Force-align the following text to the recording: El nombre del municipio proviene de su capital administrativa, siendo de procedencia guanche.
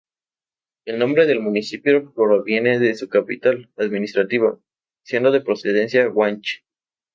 El 0.85 0.97
nombre 0.97 1.27
del 1.27 1.41
municipio 1.41 2.11
proviene 2.15 2.79
de 2.79 2.95
su 2.95 3.07
capital 3.07 3.69
administrativa, 3.77 4.57
siendo 5.03 5.29
de 5.31 5.41
procedencia 5.41 6.07
guanche. 6.07 6.65